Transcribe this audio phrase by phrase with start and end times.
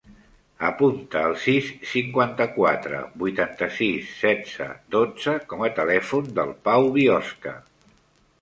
[0.67, 7.59] Apunta el sis, cinquanta-quatre, vuitanta-sis, setze, dotze com a telèfon del Pau Biosca.